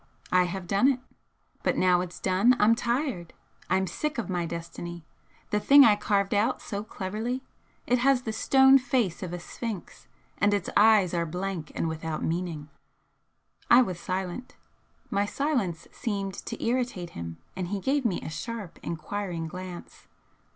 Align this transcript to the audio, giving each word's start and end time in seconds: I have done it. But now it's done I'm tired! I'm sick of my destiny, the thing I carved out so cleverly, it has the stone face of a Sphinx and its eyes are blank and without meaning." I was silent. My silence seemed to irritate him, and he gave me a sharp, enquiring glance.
I 0.31 0.45
have 0.45 0.65
done 0.65 0.87
it. 0.87 0.99
But 1.61 1.77
now 1.77 2.01
it's 2.01 2.19
done 2.19 2.55
I'm 2.59 2.73
tired! 2.73 3.33
I'm 3.69 3.85
sick 3.85 4.17
of 4.17 4.31
my 4.31 4.47
destiny, 4.47 5.05
the 5.51 5.59
thing 5.59 5.83
I 5.85 5.95
carved 5.95 6.33
out 6.33 6.59
so 6.59 6.83
cleverly, 6.83 7.43
it 7.85 7.99
has 7.99 8.23
the 8.23 8.33
stone 8.33 8.79
face 8.79 9.21
of 9.21 9.31
a 9.31 9.37
Sphinx 9.39 10.07
and 10.39 10.55
its 10.55 10.71
eyes 10.75 11.13
are 11.13 11.27
blank 11.27 11.71
and 11.75 11.87
without 11.87 12.23
meaning." 12.23 12.67
I 13.69 13.83
was 13.83 13.99
silent. 13.99 14.55
My 15.11 15.27
silence 15.27 15.87
seemed 15.91 16.33
to 16.47 16.63
irritate 16.65 17.11
him, 17.11 17.37
and 17.55 17.67
he 17.67 17.79
gave 17.79 18.03
me 18.03 18.21
a 18.23 18.29
sharp, 18.31 18.79
enquiring 18.81 19.47
glance. 19.47 20.07